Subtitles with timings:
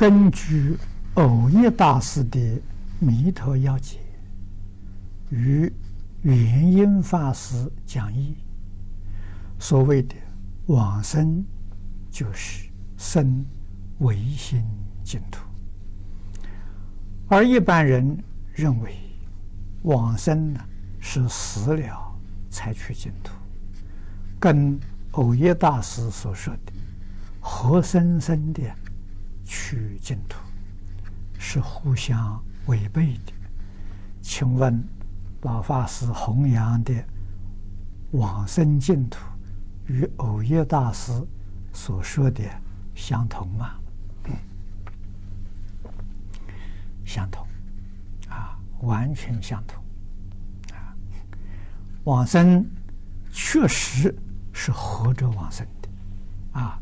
[0.00, 0.78] 根据
[1.16, 2.40] 藕益大师的
[3.00, 3.98] 《弥陀要解》
[5.28, 5.70] 与
[6.22, 8.34] 圆音法师讲义，
[9.58, 10.14] 所谓的
[10.68, 11.44] 往生
[12.10, 13.44] 就是生
[13.98, 14.64] 唯心
[15.04, 15.44] 净土，
[17.28, 18.24] 而一般人
[18.54, 18.96] 认为
[19.82, 20.60] 往生呢
[20.98, 23.34] 是死了才去净土，
[24.38, 24.80] 跟
[25.10, 26.72] 藕益大师所说的
[27.38, 28.62] 活生生的
[29.50, 30.38] 去净土
[31.36, 33.32] 是互相违背的。
[34.22, 34.80] 请问
[35.42, 36.94] 老法师弘扬的
[38.12, 39.18] 往生净土
[39.88, 41.10] 与藕益大师
[41.72, 42.44] 所说的
[42.94, 43.74] 相同吗？
[47.04, 47.44] 相同，
[48.28, 49.82] 啊，完全相同，
[50.72, 50.94] 啊，
[52.04, 52.64] 往生
[53.32, 54.14] 确实
[54.52, 55.88] 是活着往生的，
[56.60, 56.79] 啊，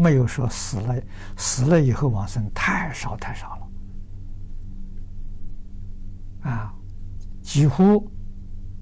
[0.00, 1.00] 没有说死了，
[1.36, 3.68] 死了以后往生太少太少了，
[6.50, 6.74] 啊，
[7.42, 8.10] 几乎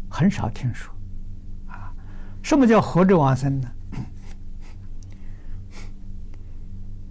[0.09, 0.95] 很少听说，
[1.67, 1.93] 啊，
[2.43, 3.69] 什么叫活着往生呢？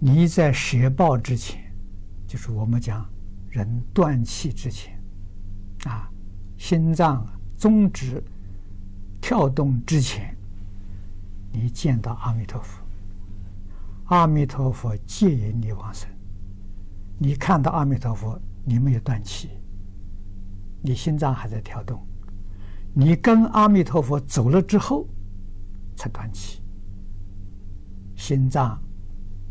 [0.00, 1.60] 你在舍报之前，
[2.26, 3.06] 就是我们讲。
[3.50, 5.02] 人断气之前，
[5.86, 6.06] 啊，
[6.58, 8.22] 心脏终止
[9.22, 10.36] 跳动之前，
[11.50, 12.84] 你见到阿弥陀佛，
[14.08, 16.08] 阿弥陀佛接引你往生。
[17.18, 19.50] 你看到阿弥陀佛，你没有断气，
[20.82, 22.00] 你心脏还在跳动。
[22.94, 25.06] 你跟阿弥陀佛走了之后，
[25.96, 26.62] 才断气，
[28.16, 28.80] 心脏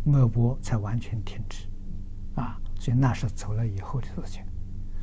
[0.03, 1.67] 脉搏才完全停止，
[2.35, 2.59] 啊。
[2.79, 4.43] 所以那是走了以后的事情，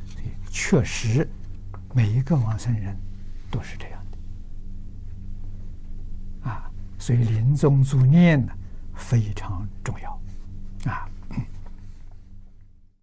[0.05, 1.29] 所以确实
[1.93, 2.97] 每一个往生人
[3.51, 4.01] 都是这样
[6.41, 8.51] 的，啊，所以临终助念呢
[8.95, 10.14] 非常重要，